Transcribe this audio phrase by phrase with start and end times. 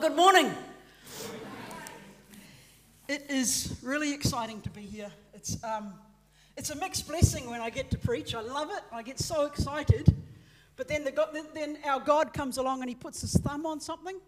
[0.00, 0.52] Good morning.
[3.08, 5.10] It is really exciting to be here.
[5.32, 5.94] It's, um,
[6.54, 8.34] it's a mixed blessing when I get to preach.
[8.34, 8.82] I love it.
[8.92, 10.14] I get so excited.
[10.76, 14.20] But then, the then our God comes along and he puts his thumb on something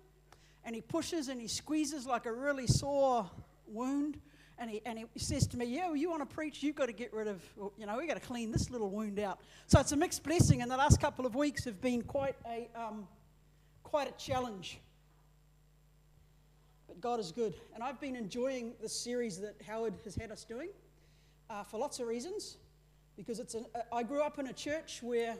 [0.64, 3.30] and he pushes and he squeezes like a really sore
[3.66, 4.18] wound.
[4.58, 6.62] And he, and he says to me, Yeah, well, you want to preach?
[6.62, 7.42] You've got to get rid of,
[7.76, 9.38] you know, we've got to clean this little wound out.
[9.66, 10.62] So it's a mixed blessing.
[10.62, 13.06] And the last couple of weeks have been quite a, um,
[13.82, 14.80] quite a challenge.
[16.88, 17.54] But God is good.
[17.74, 20.70] And I've been enjoying the series that Howard has had us doing
[21.50, 22.56] uh, for lots of reasons.
[23.16, 25.36] Because it's an, uh, I grew up in a church where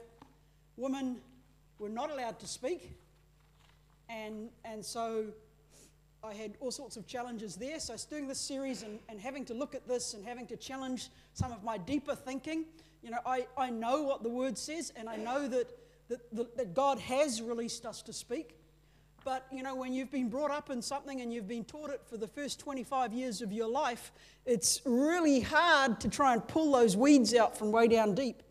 [0.77, 1.16] women
[1.79, 2.97] were not allowed to speak.
[4.11, 5.27] And, and so
[6.23, 7.79] I had all sorts of challenges there.
[7.79, 11.10] So, doing this series and, and having to look at this and having to challenge
[11.33, 12.65] some of my deeper thinking,
[13.02, 15.71] you know, I, I know what the word says and I know that,
[16.09, 18.58] that, that God has released us to speak.
[19.25, 22.01] But, you know, when you've been brought up in something and you've been taught it
[22.09, 24.13] for the first 25 years of your life,
[24.47, 28.43] it's really hard to try and pull those weeds out from way down deep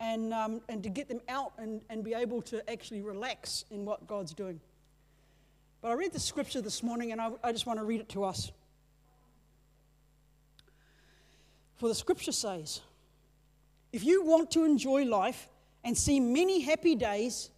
[0.00, 3.84] and, um, and to get them out and, and be able to actually relax in
[3.84, 4.60] what God's doing.
[5.80, 8.08] But I read the scripture this morning and I, I just want to read it
[8.10, 8.52] to us.
[11.76, 12.80] For the scripture says,
[13.92, 15.48] if you want to enjoy life
[15.82, 17.50] and see many happy days,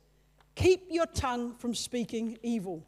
[0.56, 2.84] keep your tongue from speaking evil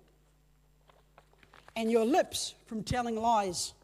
[1.76, 3.74] and your lips from telling lies.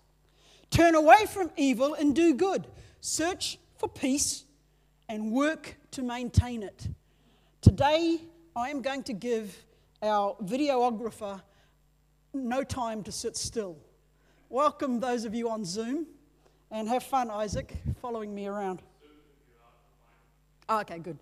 [0.71, 2.67] Turn away from evil and do good.
[3.01, 4.45] Search for peace
[5.09, 6.89] and work to maintain it.
[7.61, 8.21] Today,
[8.57, 9.57] I am going to give
[10.03, 11.41] our videographer
[12.33, 13.77] no time to sit still.
[14.49, 16.07] Welcome those of you on Zoom
[16.71, 18.83] and have fun, Isaac, following me around.
[20.69, 21.19] Oh, okay, good.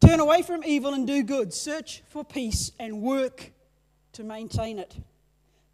[0.00, 1.52] Turn away from evil and do good.
[1.52, 3.52] Search for peace and work
[4.12, 4.96] to maintain it.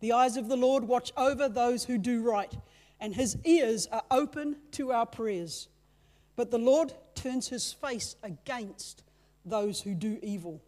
[0.00, 2.52] The eyes of the Lord watch over those who do right,
[3.00, 5.69] and his ears are open to our prayers.
[6.36, 9.02] But the Lord turns his face against
[9.45, 10.63] those who do evil.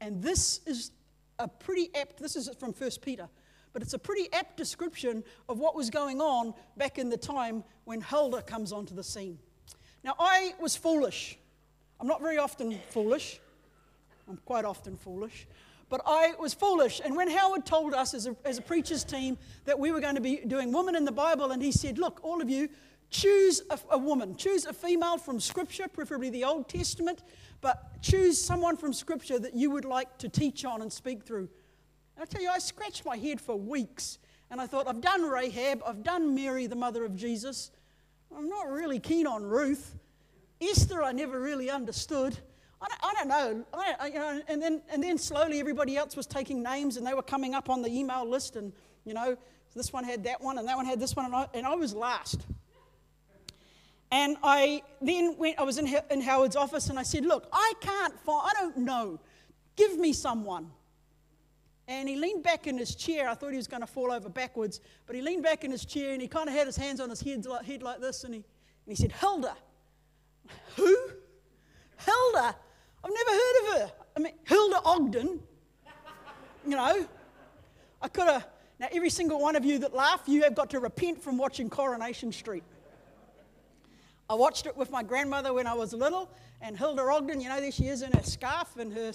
[0.00, 0.90] And this is
[1.38, 3.28] a pretty apt, this is from 1 Peter,
[3.72, 7.62] but it's a pretty apt description of what was going on back in the time
[7.84, 9.38] when Huldah comes onto the scene.
[10.06, 11.36] Now, I was foolish.
[11.98, 13.40] I'm not very often foolish.
[14.28, 15.48] I'm quite often foolish.
[15.88, 17.00] But I was foolish.
[17.04, 20.14] And when Howard told us as a, as a preacher's team that we were going
[20.14, 22.68] to be doing Women in the Bible, and he said, Look, all of you,
[23.10, 27.24] choose a, a woman, choose a female from Scripture, preferably the Old Testament,
[27.60, 31.48] but choose someone from Scripture that you would like to teach on and speak through.
[32.16, 34.18] And I tell you, I scratched my head for weeks.
[34.52, 37.72] And I thought, I've done Rahab, I've done Mary, the mother of Jesus.
[38.36, 39.94] I'm not really keen on Ruth.
[40.60, 42.36] Esther, I never really understood.
[42.82, 43.64] I don't, I don't know.
[43.72, 44.42] I, I, you know.
[44.48, 47.70] And then, and then slowly everybody else was taking names and they were coming up
[47.70, 48.56] on the email list.
[48.56, 48.74] And,
[49.06, 49.38] you know,
[49.74, 51.24] this one had that one and that one had this one.
[51.24, 52.42] And I, and I was last.
[54.12, 57.72] And I then went, I was in, in Howard's office and I said, Look, I
[57.80, 59.18] can't find, I don't know.
[59.76, 60.70] Give me someone.
[61.88, 63.28] And he leaned back in his chair.
[63.28, 65.84] I thought he was going to fall over backwards, but he leaned back in his
[65.84, 68.24] chair and he kind of had his hands on his head like, head like this
[68.24, 68.44] and he, and
[68.86, 69.54] he said, Hilda.
[70.76, 70.96] Who?
[71.98, 72.56] Hilda.
[73.04, 73.92] I've never heard of her.
[74.16, 75.40] I mean, Hilda Ogden.
[76.64, 77.06] You know,
[78.02, 78.46] I could have.
[78.78, 81.70] Now, every single one of you that laugh, you have got to repent from watching
[81.70, 82.64] Coronation Street.
[84.28, 86.28] I watched it with my grandmother when I was little,
[86.60, 89.12] and Hilda Ogden, you know, there she is in her scarf, and her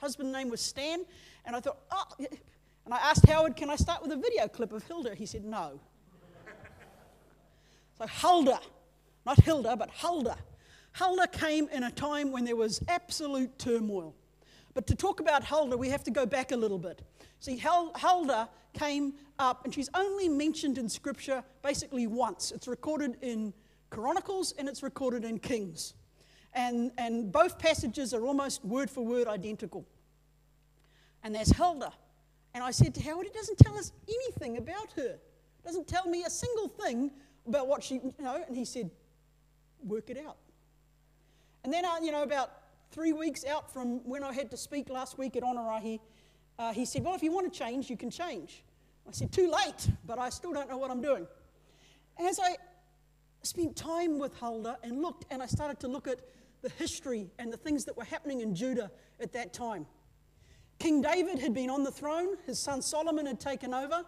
[0.00, 1.04] husband's name was Stan.
[1.48, 4.70] And I thought, oh, and I asked Howard, can I start with a video clip
[4.70, 5.14] of Hilda?
[5.14, 5.80] He said, no.
[7.96, 8.60] so Hilda,
[9.24, 10.36] not Hilda, but Huldah.
[10.92, 14.14] Huldah came in a time when there was absolute turmoil.
[14.74, 17.00] But to talk about Huldah, we have to go back a little bit.
[17.40, 22.52] See, Huldah came up, and she's only mentioned in Scripture basically once.
[22.52, 23.54] It's recorded in
[23.88, 25.94] Chronicles and it's recorded in Kings.
[26.52, 29.86] And, and both passages are almost word for word identical.
[31.22, 31.92] And there's Hilda.
[32.54, 35.18] And I said to Howard, it doesn't tell us anything about her.
[35.18, 37.10] It doesn't tell me a single thing
[37.46, 38.90] about what she, you know, and he said,
[39.84, 40.36] work it out.
[41.64, 42.50] And then, uh, you know, about
[42.90, 46.00] three weeks out from when I had to speak last week at Onerahi,
[46.58, 48.64] uh, he said, well, if you want to change, you can change.
[49.06, 51.26] I said, too late, but I still don't know what I'm doing.
[52.18, 52.56] As I
[53.42, 56.20] spent time with Huldah and looked, and I started to look at
[56.62, 58.90] the history and the things that were happening in Judah
[59.20, 59.86] at that time.
[60.78, 64.04] King David had been on the throne, his son Solomon had taken over,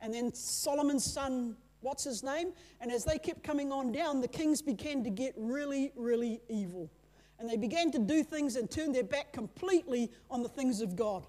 [0.00, 2.52] and then Solomon's son, what's his name?
[2.80, 6.90] And as they kept coming on down, the kings began to get really, really evil.
[7.38, 10.96] And they began to do things and turn their back completely on the things of
[10.96, 11.26] God.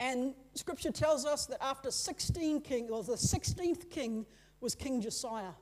[0.00, 4.26] And scripture tells us that after 16 kings, well, the 16th king
[4.60, 5.52] was King Josiah.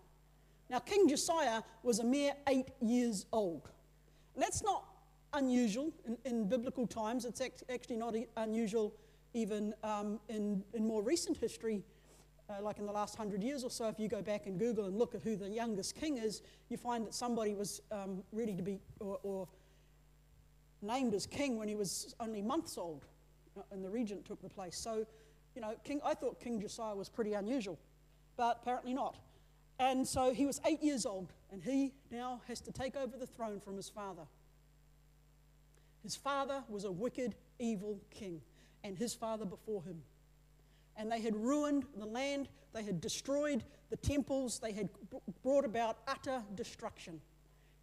[0.70, 3.68] Now, King Josiah was a mere eight years old.
[4.36, 4.84] That's not
[5.32, 7.24] unusual in, in biblical times.
[7.24, 8.94] It's actually not unusual
[9.34, 11.84] even um, in, in more recent history,
[12.48, 13.88] uh, like in the last hundred years or so.
[13.88, 16.76] If you go back and Google and look at who the youngest king is, you
[16.76, 19.48] find that somebody was um, ready to be or, or
[20.80, 23.04] named as king when he was only months old,
[23.56, 24.76] uh, and the regent took the place.
[24.76, 25.06] So,
[25.54, 27.78] you know, king, I thought King Josiah was pretty unusual,
[28.36, 29.18] but apparently not.
[29.80, 33.26] And so he was eight years old, and he now has to take over the
[33.26, 34.22] throne from his father.
[36.02, 38.40] His father was a wicked, evil king,
[38.84, 40.02] and his father before him.
[40.96, 44.88] And they had ruined the land, they had destroyed the temples, they had
[45.42, 47.20] brought about utter destruction.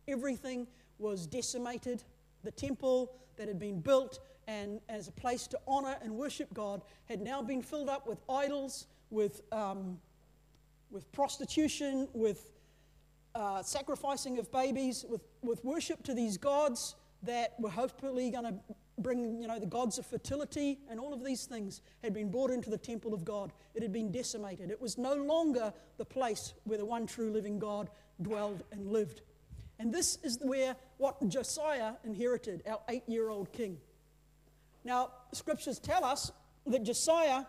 [0.08, 0.68] Everything
[0.98, 2.04] was decimated.
[2.44, 6.84] The temple that had been built and as a place to honor and worship God
[7.06, 10.00] had now been filled up with idols, with, um,
[10.92, 12.52] with prostitution, with
[13.34, 18.56] uh, sacrificing of babies, with, with worship to these gods that were hopefully going to
[19.00, 22.52] bring, you know, the gods of fertility and all of these things had been brought
[22.52, 23.52] into the temple of God.
[23.74, 24.72] It had been decimated.
[24.72, 27.90] It was no longer the place where the one true living God
[28.22, 29.22] dwelled and lived.
[29.80, 33.78] And this is where what Josiah inherited, our eight year old king.
[34.84, 36.32] Now, scriptures tell us
[36.68, 37.44] that Josiah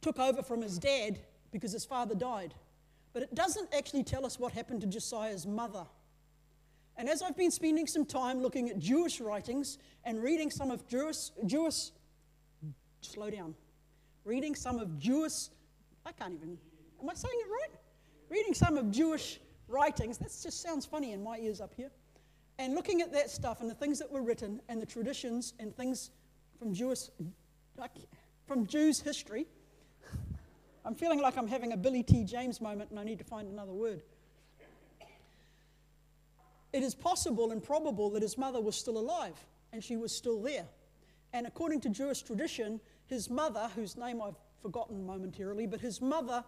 [0.00, 1.18] took over from his dad
[1.50, 2.54] because his father died.
[3.12, 5.86] But it doesn't actually tell us what happened to Josiah's mother.
[6.98, 10.86] And as I've been spending some time looking at Jewish writings and reading some of
[10.88, 11.90] Jewish, Jewish
[13.02, 13.54] slow down,
[14.24, 15.48] reading some of Jewish,
[16.06, 16.56] I can't even,
[17.00, 17.78] am I saying it right?
[18.30, 21.90] Reading some of Jewish writings, that just sounds funny in my ears up here.
[22.58, 25.76] And looking at that stuff and the things that were written and the traditions and
[25.76, 26.10] things
[26.58, 27.10] from Jewish,
[28.46, 29.46] from Jews' history,
[30.86, 32.24] I'm feeling like I'm having a Billy T.
[32.24, 34.02] James moment and I need to find another word.
[36.76, 39.32] It is possible and probable that his mother was still alive
[39.72, 40.66] and she was still there.
[41.32, 46.44] And according to Jewish tradition, his mother, whose name I've forgotten momentarily, but his mother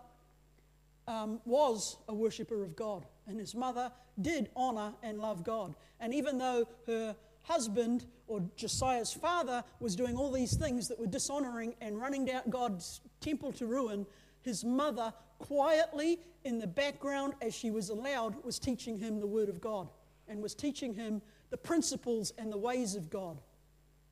[1.06, 3.06] um, was a worshiper of God.
[3.26, 3.90] And his mother
[4.20, 5.74] did honor and love God.
[5.98, 11.06] And even though her husband or Josiah's father was doing all these things that were
[11.06, 14.04] dishonoring and running down God's temple to ruin,
[14.42, 19.48] his mother quietly in the background, as she was allowed, was teaching him the word
[19.48, 19.88] of God
[20.28, 23.40] and was teaching him the principles and the ways of God.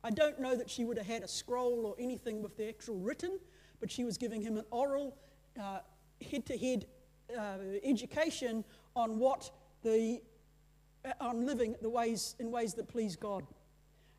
[0.03, 2.97] I don't know that she would have had a scroll or anything with the actual
[2.97, 3.39] written,
[3.79, 5.17] but she was giving him an oral,
[5.55, 6.85] head to head
[7.83, 8.63] education
[8.95, 9.51] on what
[9.83, 10.21] the
[11.05, 13.45] uh, on living the ways in ways that please God.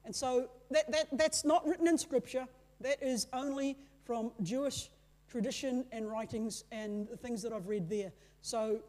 [0.04, 2.46] And so that, that, that's not written in Scripture.
[2.80, 4.90] That is only from Jewish
[5.28, 8.12] tradition and writings and the things that I've read there.
[8.40, 8.80] So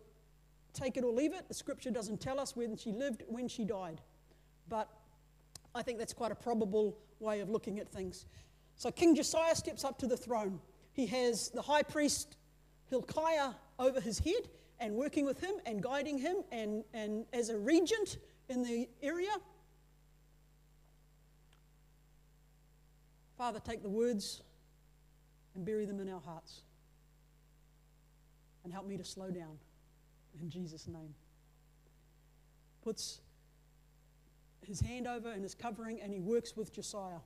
[0.73, 1.47] take it or leave it.
[1.47, 4.01] The scripture doesn't tell us when she lived, when she died.
[4.67, 4.89] But
[5.73, 8.25] I think that's quite a probable way of looking at things.
[8.75, 10.59] So King Josiah steps up to the throne.
[10.93, 12.37] He has the high priest
[12.89, 14.49] Hilkiah over his head
[14.79, 18.17] and working with him and guiding him and, and as a regent
[18.47, 19.31] in the area.
[23.37, 24.41] Father, take the words
[25.55, 26.61] and bury them in our hearts.
[28.63, 29.57] And help me to slow down
[30.41, 31.13] in Jesus' name.
[32.83, 33.21] Puts
[34.65, 37.19] his hand over and his covering, and he works with Josiah.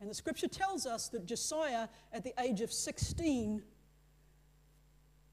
[0.00, 3.62] And the scripture tells us that Josiah, at the age of 16,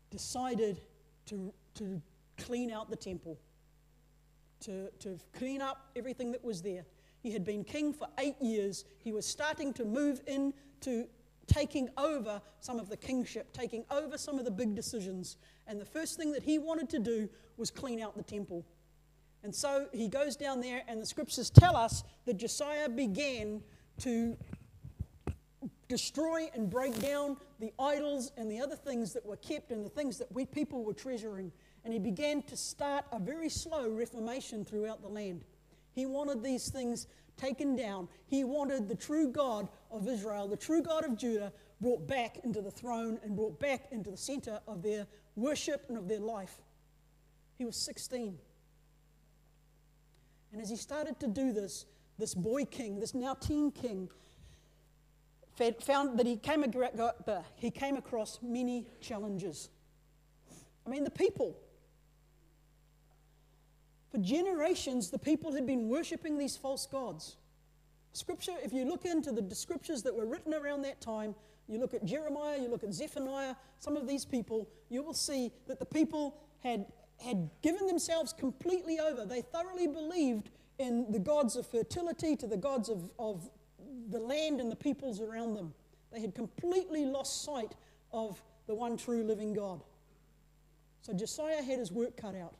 [0.09, 0.81] decided
[1.25, 2.01] to, to
[2.37, 3.39] clean out the temple,
[4.61, 6.85] to, to clean up everything that was there.
[7.21, 8.85] He had been king for eight years.
[8.99, 11.07] He was starting to move into
[11.51, 15.37] taking over some of the kingship, taking over some of the big decisions.
[15.67, 18.65] And the first thing that he wanted to do was clean out the temple.
[19.43, 23.61] And so he goes down there, and the scriptures tell us that Josiah began
[23.99, 24.37] to
[25.87, 29.89] destroy and break down the idols and the other things that were kept and the
[29.89, 31.51] things that we people were treasuring.
[31.83, 35.43] And he began to start a very slow reformation throughout the land.
[35.91, 38.07] He wanted these things taken down.
[38.27, 42.61] He wanted the true God of Israel, the true God of Judah, brought back into
[42.61, 46.57] the throne and brought back into the center of their worship and of their life.
[47.57, 48.37] He was 16.
[50.51, 51.85] And as he started to do this,
[52.17, 54.09] this boy king, this now teen king,
[55.81, 56.65] found that he came,
[57.55, 59.69] he came across many challenges.
[60.85, 61.57] I mean, the people
[64.11, 67.37] for generations, the people had been worshipping these false gods.
[68.13, 71.33] Scripture, if you look into the scriptures that were written around that time,
[71.67, 75.51] you look at Jeremiah, you look at Zephaniah, some of these people, you will see
[75.67, 76.85] that the people had,
[77.23, 79.25] had given themselves completely over.
[79.25, 80.49] They thoroughly believed
[80.79, 83.49] in the gods of fertility to the gods of, of
[84.09, 85.73] the land and the peoples around them.
[86.11, 87.73] They had completely lost sight
[88.11, 89.81] of the one true living God.
[91.01, 92.55] So Josiah had his work cut out.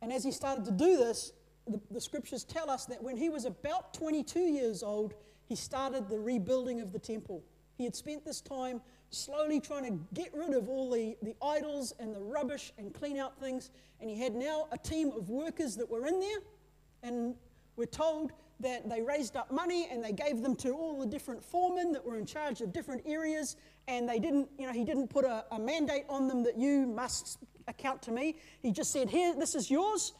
[0.00, 1.32] And as he started to do this,
[1.68, 5.14] the, the, scriptures tell us that when he was about 22 years old,
[5.46, 7.42] he started the rebuilding of the temple.
[7.76, 11.94] He had spent this time slowly trying to get rid of all the, the idols
[11.98, 13.70] and the rubbish and clean out things.
[14.00, 16.38] And he had now a team of workers that were in there.
[17.02, 17.34] And
[17.76, 21.42] we're told that they raised up money and they gave them to all the different
[21.42, 23.56] foremen that were in charge of different areas.
[23.86, 26.86] And they didn't, you know, he didn't put a, a mandate on them that you
[26.86, 28.36] must account to me.
[28.60, 30.12] He just said, Here, this is yours.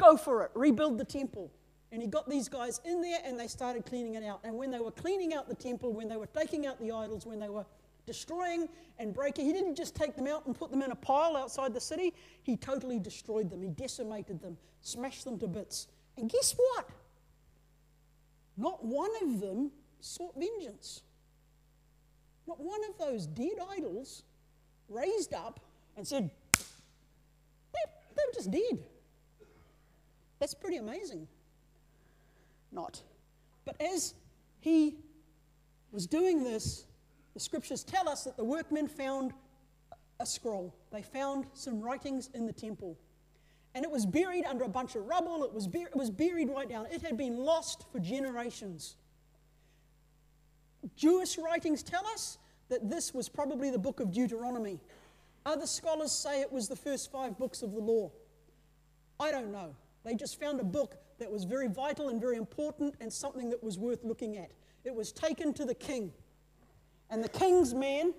[0.00, 0.50] Go for it.
[0.54, 1.52] Rebuild the temple.
[1.92, 4.40] And he got these guys in there and they started cleaning it out.
[4.44, 7.26] And when they were cleaning out the temple, when they were taking out the idols,
[7.26, 7.66] when they were
[8.06, 11.36] destroying and breaking, he didn't just take them out and put them in a pile
[11.36, 12.14] outside the city.
[12.42, 13.62] He totally destroyed them.
[13.62, 15.88] He decimated them, smashed them to bits.
[16.16, 16.88] And guess what?
[18.56, 21.02] Not one of them sought vengeance.
[22.46, 24.22] Not one of those dead idols
[24.88, 25.60] raised up
[25.96, 27.84] and said, they,
[28.16, 28.84] they were just dead.
[30.40, 31.28] That's pretty amazing.
[32.72, 33.00] Not.
[33.64, 34.14] But as
[34.60, 34.96] he
[35.92, 36.86] was doing this,
[37.34, 39.32] the scriptures tell us that the workmen found
[40.18, 40.74] a scroll.
[40.90, 42.98] They found some writings in the temple.
[43.74, 45.44] And it was buried under a bunch of rubble.
[45.44, 46.86] It was, it was buried right down.
[46.90, 48.96] It had been lost for generations.
[50.96, 54.80] Jewish writings tell us that this was probably the book of Deuteronomy.
[55.46, 58.10] Other scholars say it was the first five books of the law.
[59.18, 59.74] I don't know.
[60.04, 63.62] They just found a book that was very vital and very important and something that
[63.62, 64.50] was worth looking at.
[64.84, 66.12] It was taken to the king.
[67.10, 68.14] And the king's man,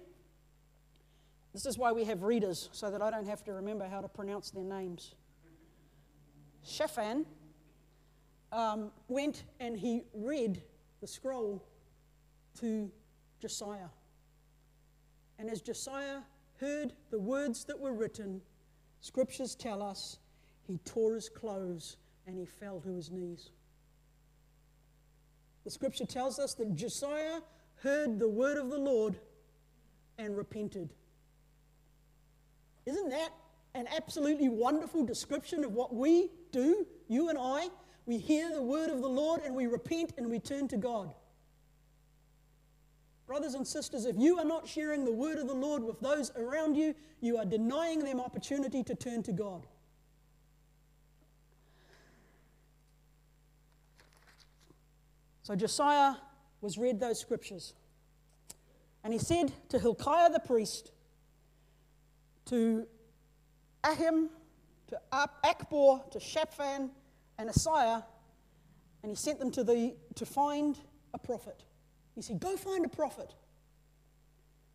[1.53, 4.07] this is why we have readers, so that I don't have to remember how to
[4.07, 5.15] pronounce their names.
[6.63, 7.25] Shaphan
[8.51, 10.61] um, went and he read
[10.99, 11.63] the scroll
[12.59, 12.91] to
[13.39, 13.89] Josiah.
[15.39, 16.19] And as Josiah
[16.59, 18.41] heard the words that were written,
[18.99, 20.19] scriptures tell us
[20.71, 23.49] he tore his clothes and he fell to his knees.
[25.65, 27.41] The scripture tells us that Josiah
[27.83, 29.17] heard the word of the Lord
[30.17, 30.93] and repented.
[32.85, 33.31] Isn't that
[33.75, 37.67] an absolutely wonderful description of what we do, you and I?
[38.05, 41.13] We hear the word of the Lord and we repent and we turn to God.
[43.27, 46.31] Brothers and sisters, if you are not sharing the word of the Lord with those
[46.37, 49.67] around you, you are denying them opportunity to turn to God.
[55.51, 56.13] So Josiah
[56.61, 57.73] was read those scriptures.
[59.03, 60.93] And he said to Hilkiah the priest,
[62.45, 62.87] to
[63.83, 64.29] Ahim,
[64.87, 66.89] to Achbor, to Shaphan,
[67.37, 68.05] and Asaiah,
[69.03, 70.77] and he sent them to, the, to find
[71.13, 71.65] a prophet.
[72.15, 73.33] He said, Go find a prophet.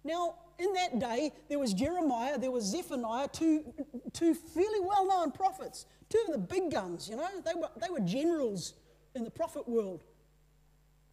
[0.04, 3.64] Now, in that day, there was Jeremiah, there was Zephaniah, two,
[4.12, 7.88] two fairly well known prophets, two of the big guns, you know, they were, they
[7.88, 8.74] were generals
[9.14, 10.04] in the prophet world.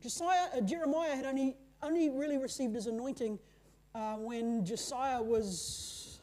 [0.04, 3.40] Josiah, uh, Jeremiah had only, only really received his anointing
[3.96, 6.20] uh, when Josiah was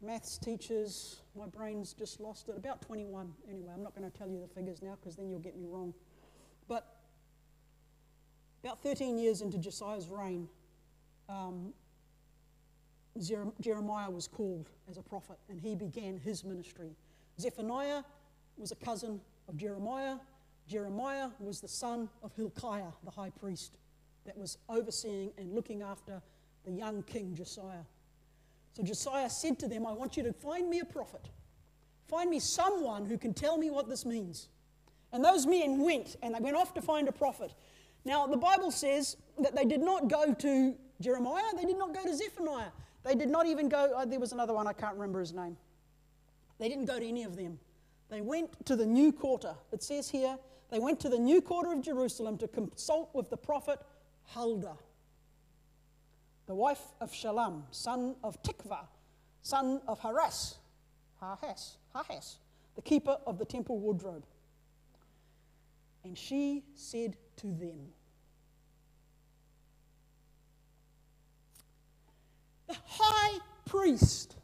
[0.00, 1.20] maths teachers.
[1.38, 2.56] My brain's just lost it.
[2.56, 3.30] About 21.
[3.50, 5.66] Anyway, I'm not going to tell you the figures now because then you'll get me
[5.68, 5.92] wrong.
[6.66, 6.86] But
[8.64, 10.48] about 13 years into Josiah's reign,
[11.28, 11.74] um,
[13.60, 16.96] Jeremiah was called as a prophet and he began his ministry.
[17.38, 18.02] Zephaniah
[18.56, 20.16] was a cousin of Jeremiah.
[20.68, 23.76] Jeremiah was the son of Hilkiah, the high priest,
[24.24, 26.20] that was overseeing and looking after
[26.64, 27.84] the young king Josiah.
[28.72, 31.28] So Josiah said to them, I want you to find me a prophet.
[32.08, 34.48] Find me someone who can tell me what this means.
[35.12, 37.54] And those men went and they went off to find a prophet.
[38.04, 42.04] Now, the Bible says that they did not go to Jeremiah, they did not go
[42.04, 42.70] to Zephaniah,
[43.04, 45.56] they did not even go, oh, there was another one, I can't remember his name.
[46.58, 47.58] They didn't go to any of them.
[48.08, 49.54] They went to the new quarter.
[49.72, 50.38] It says here
[50.70, 53.78] they went to the new quarter of Jerusalem to consult with the prophet
[54.34, 54.76] Huldah,
[56.46, 58.86] the wife of Shallum, son of Tikva,
[59.42, 60.56] son of Haras,
[61.22, 62.36] Harhas, Harhas,
[62.74, 64.24] the keeper of the temple wardrobe.
[66.04, 67.88] And she said to them,
[72.68, 74.35] The high priest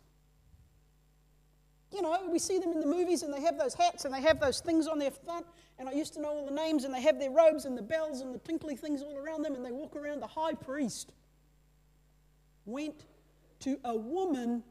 [2.33, 4.61] we see them in the movies and they have those hats and they have those
[4.61, 5.47] things on their front
[5.79, 7.83] and I used to know all the names, and they have their robes and the
[7.83, 10.21] bells and the tinkly things all around them, and they walk around.
[10.21, 11.13] The high priest
[12.67, 13.05] went
[13.61, 14.63] to a woman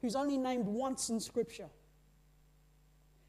[0.00, 1.68] who's only named once in Scripture.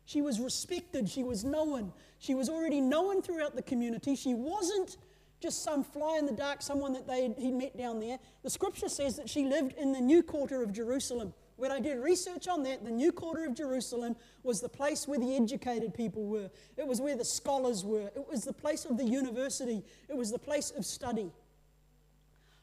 [0.05, 4.15] She was respected, she was known, she was already known throughout the community.
[4.15, 4.97] She wasn't
[5.41, 8.17] just some fly in the dark, someone that they he'd met down there.
[8.43, 11.33] The scripture says that she lived in the new quarter of Jerusalem.
[11.59, 15.19] When I did research on that, the new quarter of Jerusalem was the place where
[15.19, 16.49] the educated people were.
[16.77, 18.09] It was where the scholars were.
[18.15, 19.83] It was the place of the university.
[20.07, 21.33] It was the place of study.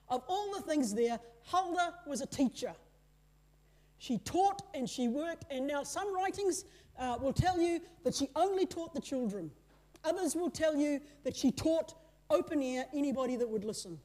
[0.09, 2.73] Of all the things there, Huldah was a teacher.
[3.99, 6.65] She taught and she worked, and now some writings
[6.99, 9.51] uh, will tell you that she only taught the children.
[10.05, 11.93] Others will tell you that she taught
[12.31, 13.99] open ear anybody that would listen.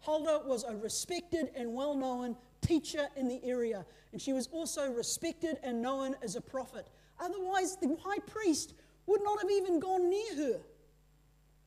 [0.00, 4.90] Huldah was a respected and well known teacher in the area, and she was also
[4.90, 6.88] respected and known as a prophet.
[7.18, 8.74] Otherwise, the high priest
[9.06, 10.60] would not have even gone near her.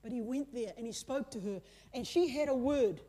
[0.02, 1.62] But he went there and he spoke to her,
[1.94, 3.02] and she had a word.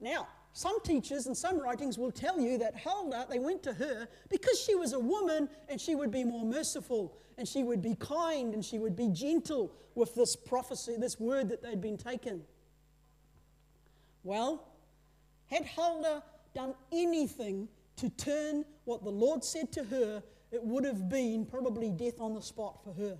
[0.00, 4.08] Now, some teachers and some writings will tell you that Huldah, they went to her
[4.28, 7.94] because she was a woman and she would be more merciful and she would be
[7.94, 12.42] kind and she would be gentle with this prophecy, this word that they'd been taken.
[14.24, 14.66] Well,
[15.46, 16.22] had Huldah
[16.58, 21.92] done anything to turn what the Lord said to her, it would have been probably
[21.92, 23.16] death on the spot for her.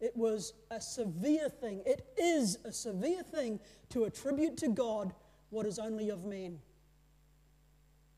[0.00, 1.82] It was a severe thing.
[1.84, 3.60] It is a severe thing
[3.90, 5.12] to attribute to God
[5.50, 6.58] what is only of man,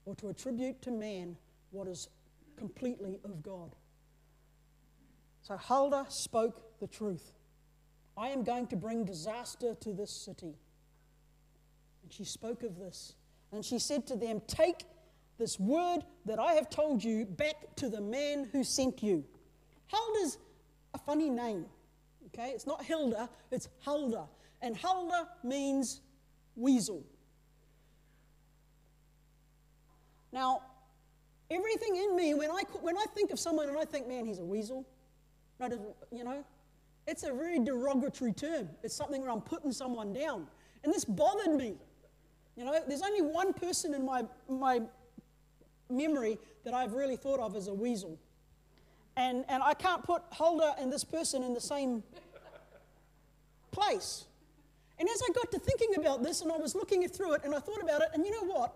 [0.04, 1.36] or to attribute to man
[1.72, 2.08] what is
[2.56, 3.74] completely of God.
[5.40, 7.32] So Huldah spoke the truth.
[8.16, 10.54] I am going to bring disaster to this city.
[12.04, 13.14] And she spoke of this.
[13.52, 14.84] And she said to them, Take
[15.38, 19.24] this word that I have told you back to the man who sent you.
[19.86, 20.38] Hilda's
[20.94, 21.66] a funny name.
[22.28, 22.50] Okay?
[22.50, 24.26] It's not Hilda, it's Hulda.
[24.62, 26.00] And Hulda means
[26.56, 27.04] weasel.
[30.32, 30.62] Now,
[31.50, 34.38] everything in me, when I, when I think of someone and I think, man, he's
[34.38, 34.86] a weasel,
[36.10, 36.44] you know,
[37.06, 38.68] it's a very derogatory term.
[38.82, 40.46] It's something where I'm putting someone down.
[40.84, 41.74] And this bothered me.
[42.56, 44.82] You know, there's only one person in my, my
[45.90, 48.18] memory that I've really thought of as a weasel.
[49.16, 52.02] And, and I can't put Huldah and this person in the same
[53.70, 54.24] place.
[54.98, 57.54] And as I got to thinking about this and I was looking through it and
[57.54, 58.74] I thought about it, and you know what?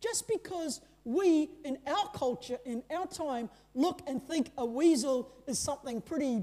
[0.00, 5.58] Just because we in our culture, in our time, look and think a weasel is
[5.58, 6.42] something pretty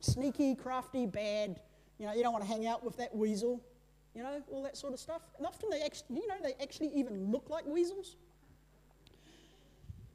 [0.00, 1.60] sneaky, crafty, bad,
[1.98, 3.60] you know, you don't want to hang out with that weasel,
[4.16, 5.20] you know, all that sort of stuff.
[5.36, 8.16] And often they actually, you know, they actually even look like weasels.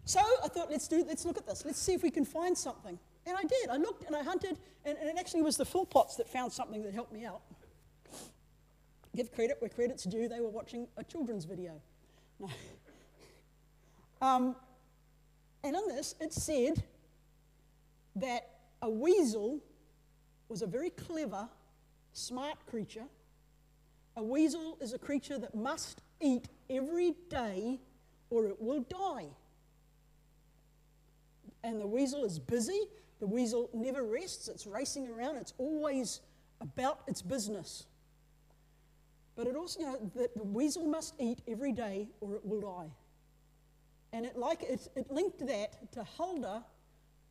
[0.05, 1.63] So I thought, let's do, let's look at this.
[1.63, 2.97] Let's see if we can find something.
[3.27, 3.69] And I did.
[3.69, 6.81] I looked and I hunted, and, and it actually was the Philpotts that found something
[6.81, 7.41] that helped me out.
[9.15, 10.27] Give credit where credit's due.
[10.27, 11.79] They were watching a children's video.
[12.39, 12.49] No.
[14.23, 14.55] Um,
[15.63, 16.83] and in this, it said
[18.17, 18.49] that
[18.83, 19.59] a weasel
[20.47, 21.49] was a very clever,
[22.13, 23.05] smart creature.
[24.17, 27.79] A weasel is a creature that must eat every day
[28.29, 29.27] or it will die.
[31.63, 32.81] And the weasel is busy.
[33.19, 34.47] The weasel never rests.
[34.47, 35.37] It's racing around.
[35.37, 36.21] It's always
[36.59, 37.85] about its business.
[39.35, 42.61] But it also, you know, that the weasel must eat every day or it will
[42.61, 42.91] die.
[44.13, 46.65] And it, like, it, it linked that to Huldah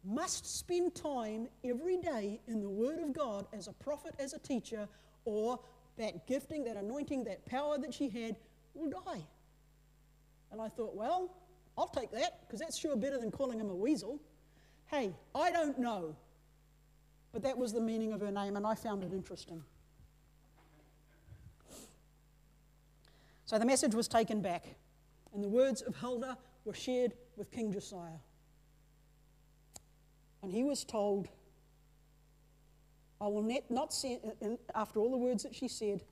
[0.05, 4.39] must spend time every day in the Word of God as a prophet, as a
[4.39, 4.89] teacher,
[5.27, 5.61] or
[5.99, 8.37] that gifting, that anointing, that power that she had
[8.75, 9.25] will die.
[10.53, 11.37] And I thought, well,
[11.77, 14.21] I'll take that because that's sure better than calling him a weasel.
[14.87, 16.17] Hey, I don't know.
[17.33, 19.63] But that was the meaning of her name, and I found it interesting.
[23.45, 24.65] So the message was taken back,
[25.33, 28.21] and the words of Huldah were shared with King Josiah.
[30.43, 31.29] And he was told,
[33.21, 36.03] I will not send, and after all the words that she said,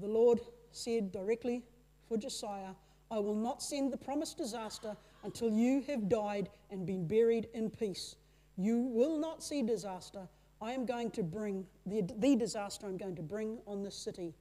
[0.00, 0.40] the Lord
[0.72, 1.62] said directly
[2.08, 2.74] for Josiah,
[3.10, 7.70] I will not send the promised disaster until you have died and been buried in
[7.70, 8.16] peace.
[8.56, 10.28] You will not see disaster.
[10.60, 14.34] I am going to bring the, the disaster I'm going to bring on this city.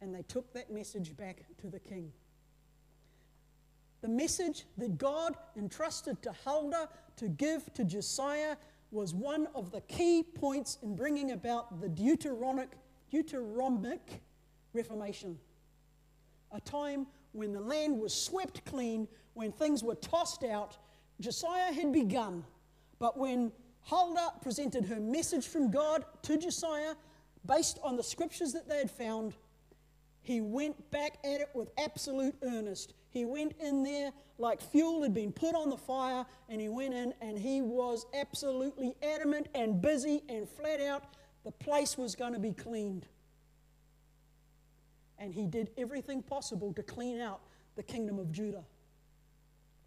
[0.00, 2.10] And they took that message back to the king.
[4.00, 8.56] The message that God entrusted to Huldah to give to Josiah
[8.90, 12.68] was one of the key points in bringing about the Deuteronomic,
[13.12, 14.00] Deuteronomic
[14.72, 15.38] Reformation.
[16.52, 20.76] A time when the land was swept clean, when things were tossed out.
[21.20, 22.44] Josiah had begun,
[22.98, 26.94] but when Huldah presented her message from God to Josiah
[27.46, 29.34] based on the scriptures that they had found.
[30.22, 32.94] He went back at it with absolute earnest.
[33.10, 36.94] He went in there like fuel had been put on the fire, and he went
[36.94, 41.04] in and he was absolutely adamant and busy and flat out.
[41.44, 43.06] The place was going to be cleaned.
[45.18, 47.40] And he did everything possible to clean out
[47.76, 48.64] the kingdom of Judah.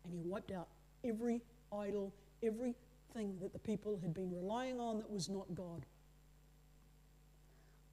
[0.04, 0.68] And he wiped out
[1.04, 5.86] every idol, everything that the people had been relying on that was not God.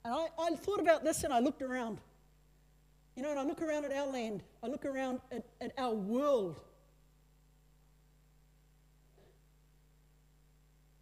[0.03, 1.99] And I, I thought about this and I looked around.
[3.15, 5.93] You know, and I look around at our land, I look around at, at our
[5.93, 6.59] world.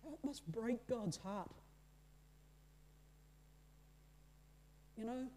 [0.08, 1.52] It must break God's heart.
[4.98, 5.28] You know?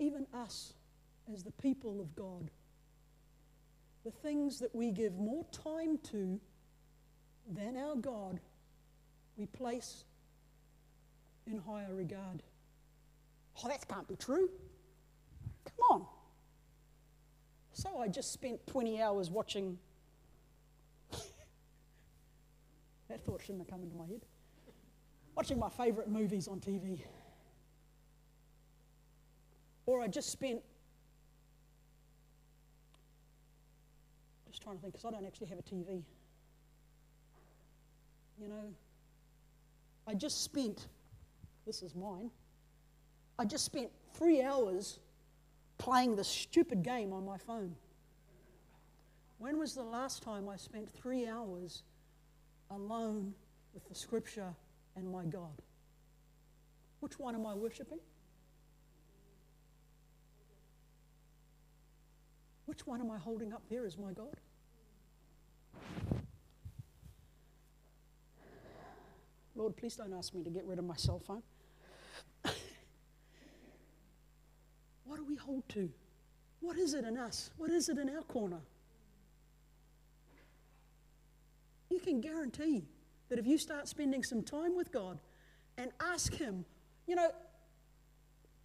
[0.00, 0.72] Even us,
[1.32, 2.50] as the people of God,
[4.04, 6.40] the things that we give more time to
[7.48, 8.40] than our God,
[9.36, 10.04] we place
[11.46, 12.42] in higher regard.
[13.62, 14.48] Oh, that can't be true.
[15.64, 16.06] Come on.
[17.72, 19.78] So I just spent 20 hours watching.
[23.08, 24.22] that thought shouldn't have come into my head.
[25.34, 27.00] Watching my favourite movies on TV.
[29.86, 30.60] Or I just spent.
[34.50, 36.02] Just trying to think, because I don't actually have a TV.
[38.40, 38.72] You know,
[40.06, 40.86] I just spent
[41.66, 42.30] this is mine.
[43.38, 45.00] I just spent three hours
[45.78, 47.74] playing this stupid game on my phone.
[49.38, 51.82] When was the last time I spent three hours
[52.70, 53.34] alone
[53.72, 54.54] with the scripture
[54.96, 55.60] and my God?
[57.00, 57.98] Which one am I worshipping?
[62.66, 64.36] Which one am I holding up there as my God?
[69.56, 71.42] Lord, please don't ask me to get rid of my cell phone.
[75.14, 75.88] What do we hold to?
[76.58, 77.50] What is it in us?
[77.56, 78.58] What is it in our corner?
[81.88, 82.88] You can guarantee
[83.28, 85.20] that if you start spending some time with God
[85.78, 86.64] and ask Him,
[87.06, 87.30] you know,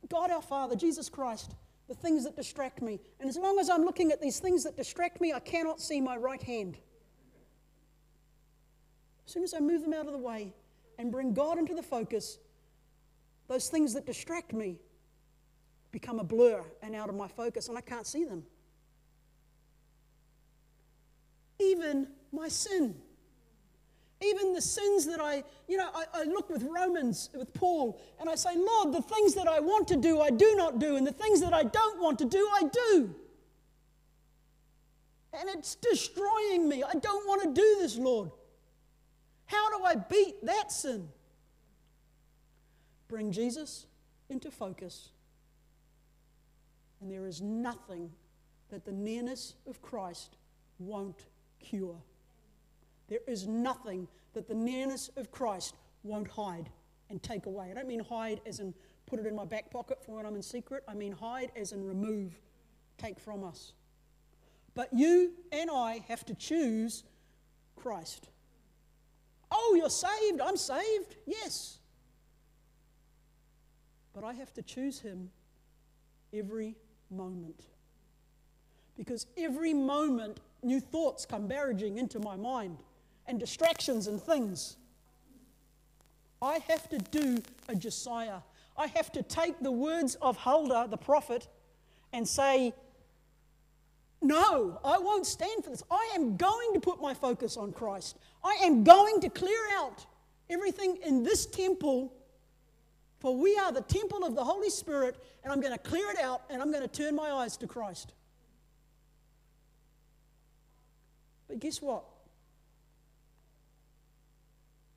[0.10, 1.54] God our Father, Jesus Christ,
[1.88, 3.00] the things that distract me.
[3.20, 6.02] And as long as I'm looking at these things that distract me, I cannot see
[6.02, 6.80] my right hand.
[9.28, 10.52] As soon as I move them out of the way
[10.98, 12.40] and bring God into the focus,
[13.48, 14.80] those things that distract me
[15.92, 18.44] become a blur and out of my focus, and I can't see them.
[21.60, 22.96] Even my sin.
[24.22, 28.30] Even the sins that I, you know, I, I, look with Romans, with Paul, and
[28.30, 31.08] I say, Lord, the things that I want to do, I do not do, and
[31.08, 33.16] the things that I don't want to do, I do.
[35.34, 36.84] And it's destroying me.
[36.84, 38.32] I don't want to do this, Lord.
[39.46, 41.08] How do I beat that sin?
[43.08, 43.86] Bring Jesus
[44.30, 45.10] into focus.
[47.02, 48.12] And there is nothing
[48.70, 50.36] that the nearness of Christ
[50.80, 51.26] won't
[51.60, 51.96] cure.
[53.08, 56.70] There is nothing that the nearness of Christ won't hide
[57.10, 57.70] and take away.
[57.72, 58.74] I don't mean hide as in
[59.08, 60.84] put it in my back pocket for when I'm in secret.
[60.88, 62.40] I mean hide as in remove,
[62.98, 63.74] take from us.
[64.76, 67.04] But you and I have to choose
[67.76, 68.30] Christ.
[69.52, 70.42] Oh, you're saved.
[70.42, 71.16] I'm saved.
[71.26, 71.80] Yes.
[74.14, 75.32] But I have to choose Him
[76.34, 76.76] every
[77.12, 77.66] moment.
[78.98, 82.78] Because every moment, new thoughts come barraging into my mind
[83.28, 84.76] and distractions and things.
[86.42, 88.40] I have to do a Josiah.
[88.78, 91.48] I have to take the words of Huldah, the prophet,
[92.14, 92.74] and say,
[94.22, 95.84] No, I won't stand for this.
[95.92, 98.18] I am going to put my focus on Christ.
[98.44, 100.06] I am going to clear out
[100.50, 102.14] everything in this temple
[103.20, 106.20] for we are the temple of the Holy Spirit, and I'm going to clear it
[106.20, 108.14] out and I'm going to turn my eyes to Christ.
[111.48, 112.06] But guess what?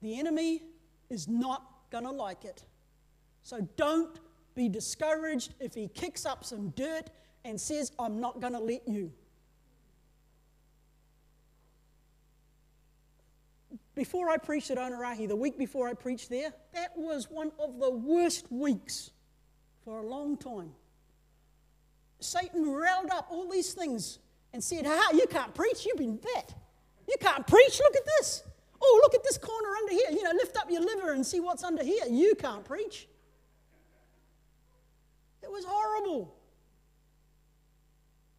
[0.02, 0.62] The enemy
[1.08, 2.64] is not going to like it.
[3.42, 4.20] So don't
[4.54, 7.10] be discouraged if he kicks up some dirt
[7.44, 9.12] and says, I'm not going to let you.
[13.94, 17.78] Before I preached at Onerahi, the week before I preached there, that was one of
[17.78, 19.10] the worst weeks
[19.84, 20.72] for a long time.
[22.20, 24.18] Satan railed up all these things
[24.52, 26.54] and said, Ha, you can't preach, you've been that.
[27.08, 28.42] You can't preach, look at this.
[28.80, 30.10] Oh, look at this corner under here.
[30.10, 32.04] You know, lift up your liver and see what's under here.
[32.08, 33.08] You can't preach.
[35.42, 36.34] It was horrible.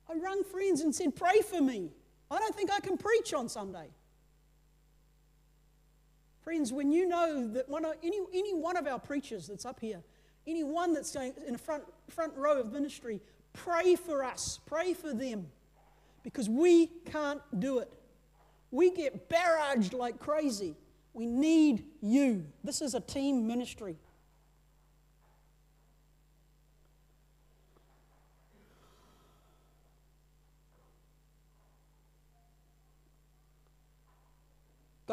[0.10, 1.92] I rung friends and said, Pray for me.
[2.30, 3.90] I don't think I can preach on Sunday.
[6.44, 9.80] Friends, when you know that one of, any, any one of our preachers that's up
[9.80, 10.02] here,
[10.46, 13.22] any one that's going in the front, front row of ministry,
[13.54, 15.48] pray for us, pray for them,
[16.22, 17.92] because we can't do it.
[18.72, 20.76] We get barraged like crazy.
[21.14, 22.46] We need you.
[22.64, 23.96] This is a team ministry.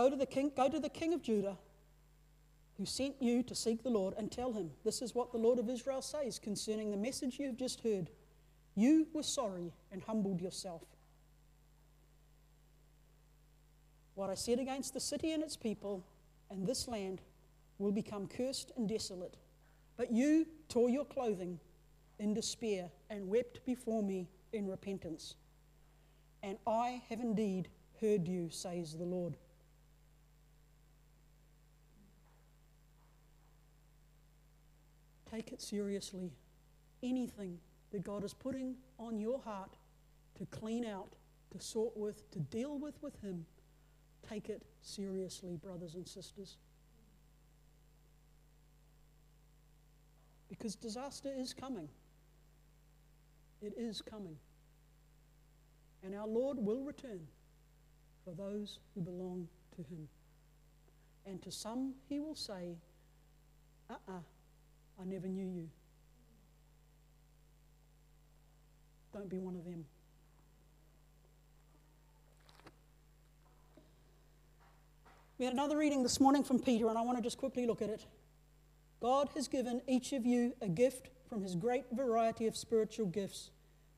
[0.00, 1.58] Go to the king, go to the king of Judah
[2.78, 5.58] who sent you to seek the Lord and tell him, This is what the Lord
[5.58, 8.08] of Israel says concerning the message you have just heard.
[8.74, 10.80] You were sorry and humbled yourself.
[14.14, 16.02] What I said against the city and its people
[16.50, 17.20] and this land
[17.76, 19.36] will become cursed and desolate.
[19.98, 21.60] But you tore your clothing
[22.18, 25.34] in despair and wept before me in repentance.
[26.42, 27.68] And I have indeed
[28.00, 29.36] heard you, says the Lord.
[35.30, 36.32] Take it seriously.
[37.02, 37.58] Anything
[37.92, 39.76] that God is putting on your heart
[40.36, 41.14] to clean out,
[41.52, 43.44] to sort with, to deal with with Him,
[44.28, 46.56] take it seriously, brothers and sisters.
[50.48, 51.88] Because disaster is coming.
[53.62, 54.36] It is coming.
[56.02, 57.20] And our Lord will return
[58.24, 60.08] for those who belong to Him.
[61.26, 62.76] And to some, He will say,
[63.88, 64.20] uh uh-uh, uh
[65.00, 65.68] I never knew you.
[69.14, 69.84] Don't be one of them.
[75.38, 77.80] We had another reading this morning from Peter, and I want to just quickly look
[77.80, 78.04] at it.
[79.00, 83.50] God has given each of you a gift from his great variety of spiritual gifts.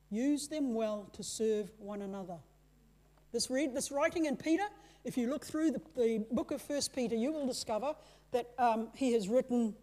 [0.09, 2.37] Use them well to serve one another.
[3.33, 4.63] This, read, this writing in Peter,
[5.03, 7.93] if you look through the, the book of First Peter, you will discover
[8.31, 9.75] that um, he has written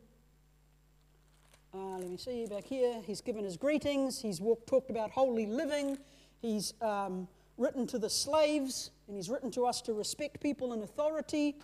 [1.72, 3.00] uh, let me see back here.
[3.06, 4.20] He's given his greetings.
[4.20, 5.98] He's walked, talked about holy living.
[6.40, 7.28] He's um,
[7.58, 11.56] written to the slaves, and he's written to us to respect people in authority.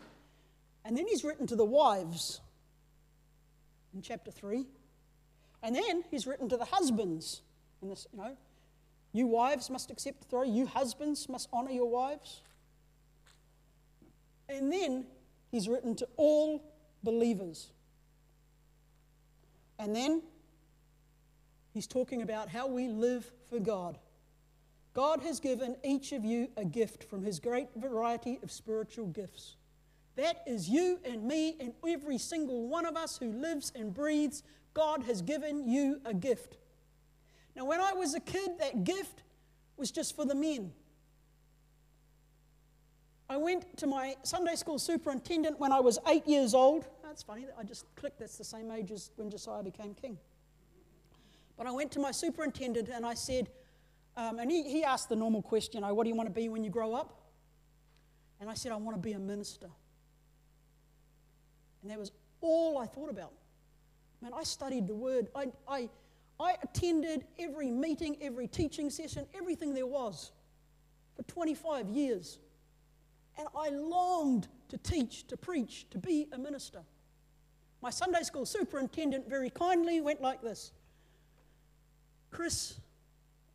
[0.84, 2.40] And then he's written to the wives
[3.94, 4.66] in chapter 3.
[5.62, 7.42] And then he's written to the husbands.
[7.82, 8.36] In this, you know,
[9.12, 10.52] you wives must accept authority.
[10.52, 12.42] You husbands must honor your wives.
[14.48, 15.06] And then
[15.50, 16.62] he's written to all
[17.02, 17.72] believers.
[19.78, 20.22] And then
[21.72, 23.98] he's talking about how we live for God.
[24.94, 29.56] God has given each of you a gift from his great variety of spiritual gifts.
[30.16, 34.42] That is you and me and every single one of us who lives and breathes.
[34.72, 36.56] God has given you a gift.
[37.54, 39.22] Now, when I was a kid, that gift
[39.76, 40.72] was just for the men.
[43.28, 46.86] I went to my Sunday school superintendent when I was eight years old.
[47.06, 50.18] That's funny, that I just clicked, that's the same age as when Josiah became king.
[51.56, 53.48] But I went to my superintendent and I said,
[54.16, 56.48] um, and he, he asked the normal question, oh, What do you want to be
[56.48, 57.22] when you grow up?
[58.40, 59.68] And I said, I want to be a minister.
[61.82, 63.32] And that was all I thought about.
[64.20, 65.28] Man, I studied the word.
[65.34, 65.88] I, I,
[66.40, 70.32] I attended every meeting, every teaching session, everything there was
[71.14, 72.40] for 25 years.
[73.38, 76.80] And I longed to teach, to preach, to be a minister.
[77.86, 80.72] My Sunday school superintendent very kindly went like this
[82.32, 82.80] Chris,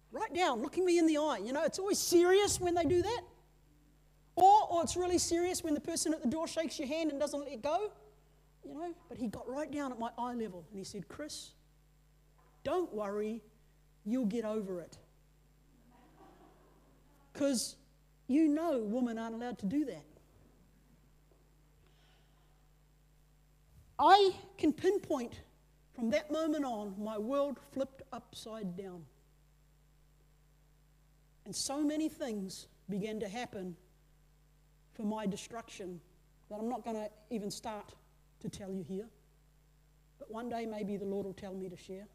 [0.10, 1.42] right down, looking me in the eye.
[1.44, 3.22] You know, it's always serious when they do that.
[4.38, 7.20] Or, or it's really serious when the person at the door shakes your hand and
[7.20, 7.92] doesn't let it go.
[8.64, 11.52] You know, but he got right down at my eye level and he said, Chris,
[12.64, 13.42] don't worry,
[14.06, 14.98] you'll get over it.
[17.34, 17.76] Because
[18.28, 20.06] you know women aren't allowed to do that.
[24.02, 25.42] I can pinpoint
[25.94, 29.04] from that moment on, my world flipped upside down.
[31.46, 33.76] And so many things began to happen
[34.94, 36.02] for my destruction
[36.50, 37.94] that I'm not going to even start
[38.40, 39.08] to tell you here.
[40.18, 42.08] But one day maybe the Lord will tell me to share.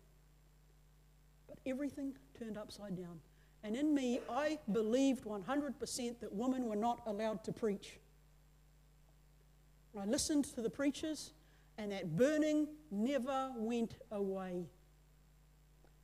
[1.49, 3.21] But everything turned upside down.
[3.63, 7.99] And in me, I believed 100% that women were not allowed to preach.
[9.99, 11.33] I listened to the preachers,
[11.79, 14.67] and that burning never went away.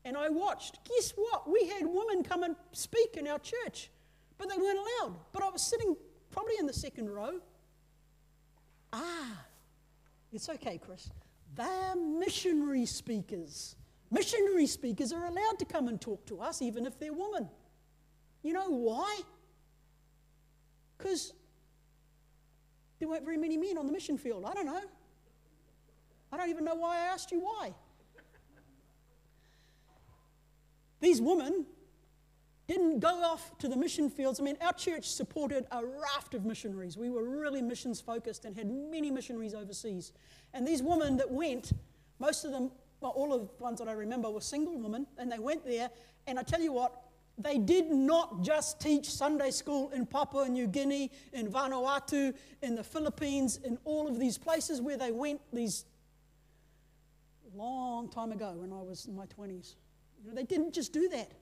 [0.05, 0.79] And I watched.
[0.85, 1.51] Guess what?
[1.51, 3.91] We had women come and speak in our church,
[4.39, 5.17] but they weren't allowed.
[5.33, 5.97] But I was sitting
[6.31, 7.41] probably in the second row.
[8.93, 9.45] Ah,
[10.33, 11.11] it's okay, Chris.
[11.55, 13.77] They're missionary speakers.
[14.11, 17.49] Missionary speakers are allowed to come and talk to us, even if they're women.
[18.43, 19.21] You know why?
[20.99, 21.33] Because
[22.99, 24.45] there weren't very many men on the mission field.
[24.45, 24.83] I don't know.
[26.33, 27.75] I don't even know why I asked you why.
[31.01, 31.66] These women
[32.68, 34.40] didn't go off to the mission fields.
[34.40, 36.97] I mean, our church supported a raft of missionaries.
[36.97, 40.12] We were really missions focused and had many missionaries overseas.
[40.55, 41.73] And these women that went,
[42.18, 45.31] most of them, well, all of the ones that I remember were single women, and
[45.31, 45.90] they went there.
[46.27, 47.03] And I tell you what,
[47.37, 52.85] they did not just teach Sunday school in Papua New Guinea, in Vanuatu, in the
[52.85, 55.85] Philippines, in all of these places where they went these
[57.57, 59.75] long time ago when I was in my 20s.
[60.23, 61.33] You know, they didn't just do that.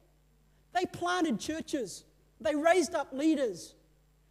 [0.75, 2.05] They planted churches,
[2.41, 3.75] they raised up leaders.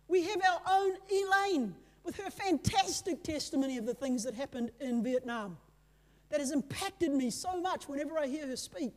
[0.07, 5.03] We have our own Elaine with her fantastic testimony of the things that happened in
[5.03, 5.57] Vietnam
[6.29, 8.93] that has impacted me so much whenever I hear her speak.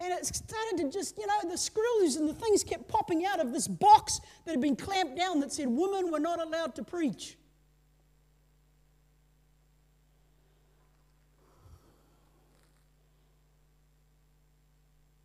[0.00, 3.38] And it started to just, you know, the screws and the things kept popping out
[3.38, 6.82] of this box that had been clamped down that said women were not allowed to
[6.82, 7.36] preach.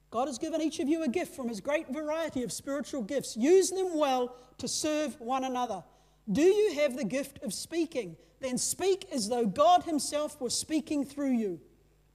[0.09, 3.35] God has given each of you a gift from his great variety of spiritual gifts.
[3.35, 5.83] Use them well to serve one another.
[6.31, 8.15] Do you have the gift of speaking?
[8.39, 11.59] Then speak as though God himself were speaking through you.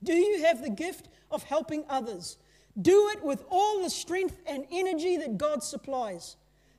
[0.03, 2.39] Do you have the gift of helping others?
[2.81, 6.37] Do it with all the strength and energy that God supplies.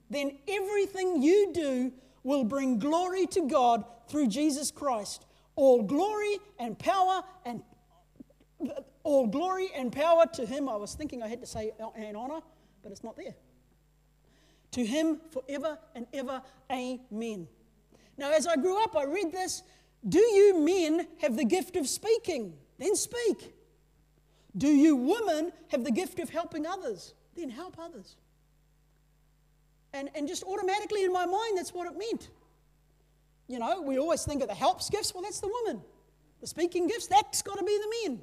[0.10, 1.92] Then everything you do
[2.24, 5.26] will bring glory to God through Jesus Christ.
[5.56, 7.62] All glory and power and
[9.04, 10.70] all glory and power to him.
[10.70, 12.42] I was thinking I had to say oh, and honor,
[12.82, 13.36] but it's not there.
[14.72, 16.42] To him forever and ever.
[16.72, 17.48] Amen.
[18.18, 19.64] Now, as I grew up, I read this
[20.08, 22.54] Do you men have the gift of speaking?
[22.80, 23.54] Then speak.
[24.56, 27.14] Do you women have the gift of helping others?
[27.36, 28.16] Then help others.
[29.94, 32.30] And, and just automatically in my mind, that's what it meant.
[33.48, 35.14] You know, we always think of the helps gifts.
[35.14, 35.82] Well, that's the woman.
[36.42, 38.22] The speaking gifts, that's got to be the men.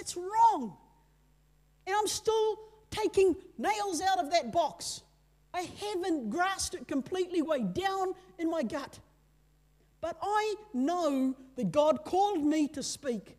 [0.00, 0.78] That's wrong.
[1.86, 2.58] And I'm still
[2.90, 5.02] taking nails out of that box.
[5.52, 8.98] I haven't grasped it completely way down in my gut.
[10.00, 13.36] But I know that God called me to speak.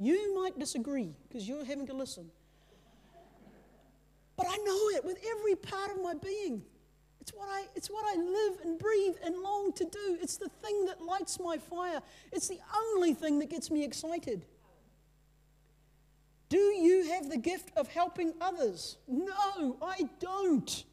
[0.00, 2.28] You might disagree because you're having to listen.
[4.36, 6.64] But I know it with every part of my being.
[7.20, 10.18] It's what, I, it's what I live and breathe and long to do.
[10.20, 12.00] It's the thing that lights my fire.
[12.32, 14.44] It's the only thing that gets me excited.
[16.48, 18.98] Do you have the gift of helping others?
[19.08, 20.84] No, I don't.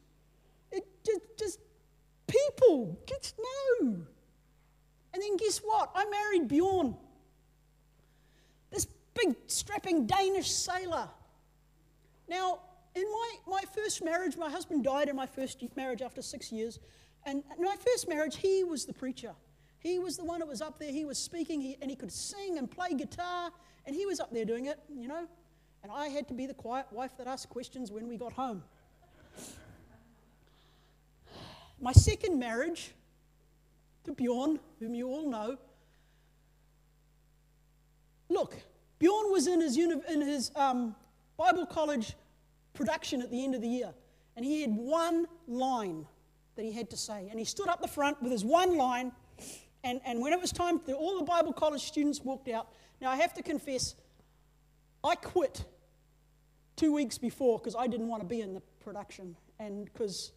[0.71, 1.59] It just, just
[2.27, 3.35] people, just
[3.81, 4.05] no.
[5.13, 5.91] And then guess what?
[5.93, 6.95] I married Bjorn
[8.71, 11.07] this big strapping Danish sailor.
[12.27, 12.59] Now,
[12.95, 16.79] in my, my first marriage, my husband died in my first marriage after six years.
[17.25, 19.33] And in my first marriage, he was the preacher.
[19.79, 20.91] He was the one that was up there.
[20.91, 23.51] He was speaking, he, and he could sing and play guitar,
[23.85, 25.27] and he was up there doing it, you know.
[25.83, 28.63] And I had to be the quiet wife that asked questions when we got home.
[31.79, 32.91] My second marriage
[34.03, 35.57] to Bjorn, whom you all know,
[38.29, 38.55] look,
[38.99, 40.95] Bjorn was in his, uni- in his um,
[41.37, 42.15] Bible college
[42.73, 43.93] production at the end of the year,
[44.35, 46.05] and he had one line
[46.55, 47.27] that he had to say.
[47.29, 49.11] And he stood up the front with his one line,
[49.83, 52.67] and, and when it was time, the, all the Bible college students walked out.
[53.01, 53.95] Now, I have to confess,
[55.03, 55.65] I quit
[56.75, 60.31] two weeks before because I didn't want to be in the production, and because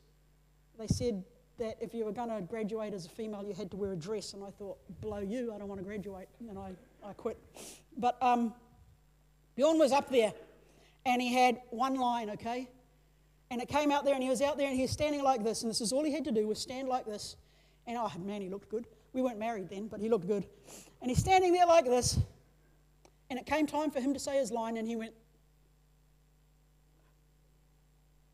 [0.78, 1.22] they said
[1.58, 3.96] that if you were going to graduate as a female, you had to wear a
[3.96, 6.72] dress, and I thought, blow you, I don't want to graduate, and I,
[7.04, 7.38] I quit.
[7.96, 8.54] But um,
[9.56, 10.32] Bjorn was up there
[11.06, 12.68] and he had one line, okay?
[13.50, 15.44] And it came out there and he was out there and he was standing like
[15.44, 15.62] this.
[15.62, 17.36] And this is all he had to do was stand like this.
[17.86, 18.86] And oh man, he looked good.
[19.12, 20.46] We weren't married then, but he looked good.
[21.00, 22.18] And he's standing there like this.
[23.30, 25.14] And it came time for him to say his line and he went,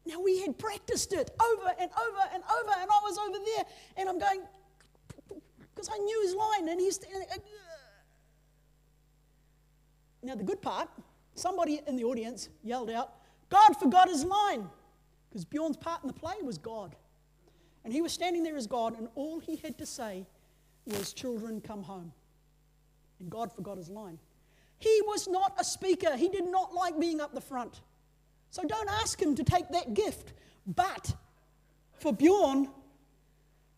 [0.06, 3.64] Now we had practiced it over and over and over, and I was over there,
[3.96, 4.42] and I'm going,
[5.28, 7.28] because I knew his line, and he's standing.
[7.32, 7.38] Uh,
[10.22, 10.88] now, the good part,
[11.34, 13.12] somebody in the audience yelled out,
[13.48, 14.68] God forgot his line.
[15.28, 16.96] Because Bjorn's part in the play was God.
[17.84, 20.26] And he was standing there as God, and all he had to say
[20.86, 22.12] was, Children, come home.
[23.20, 24.18] And God forgot his line.
[24.80, 27.82] He was not a speaker, he did not like being up the front.
[28.50, 30.32] So don't ask him to take that gift.
[30.66, 31.14] But
[31.98, 32.68] for Bjorn,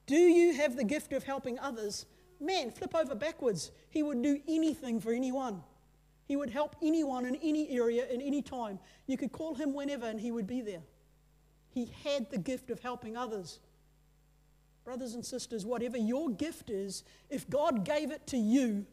[0.06, 2.06] do you have the gift of helping others?
[2.40, 3.72] Man, flip over backwards.
[3.90, 5.62] He would do anything for anyone.
[6.26, 8.78] He would help anyone in any area, in any time.
[9.06, 10.82] You could call him whenever and he would be there.
[11.70, 13.58] He had the gift of helping others.
[14.84, 18.86] Brothers and sisters, whatever your gift is, if God gave it to you,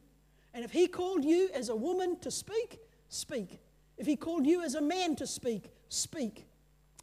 [0.53, 3.59] and if He called you as a woman to speak, speak.
[3.97, 6.45] If He called you as a man to speak, speak.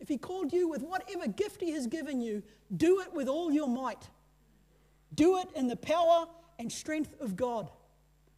[0.01, 2.43] If He called you with whatever gift He has given you,
[2.77, 4.09] do it with all your might.
[5.15, 6.27] Do it in the power
[6.59, 7.71] and strength of God.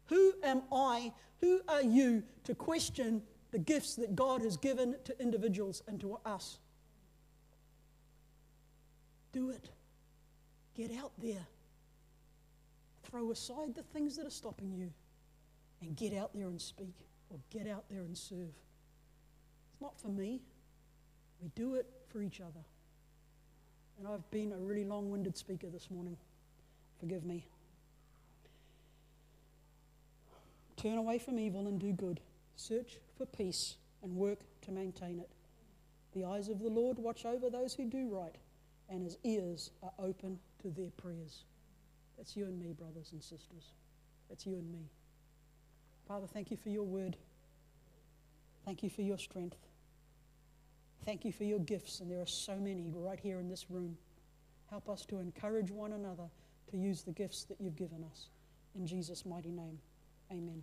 [0.05, 1.13] Who am I?
[1.41, 6.19] Who are you to question the gifts that God has given to individuals and to
[6.25, 6.59] us?
[9.31, 9.69] Do it.
[10.75, 11.45] Get out there.
[13.03, 14.91] Throw aside the things that are stopping you
[15.81, 18.53] and get out there and speak or get out there and serve.
[19.71, 20.41] It's not for me.
[21.41, 22.63] We do it for each other.
[23.97, 26.17] And I've been a really long winded speaker this morning.
[26.99, 27.45] Forgive me.
[30.77, 32.21] Turn away from evil and do good.
[32.55, 35.29] Search for peace and work to maintain it.
[36.13, 38.35] The eyes of the Lord watch over those who do right,
[38.89, 41.43] and his ears are open to their prayers.
[42.19, 43.71] That's you and me, brothers and sisters.
[44.27, 44.89] That's you and me.
[46.05, 47.15] Father, thank you for your word.
[48.65, 49.55] Thank you for your strength.
[51.05, 53.97] Thank you for your gifts, and there are so many right here in this room.
[54.69, 56.29] Help us to encourage one another
[56.71, 58.27] to use the gifts that you've given us.
[58.75, 59.79] In Jesus' mighty name,
[60.29, 60.61] amen.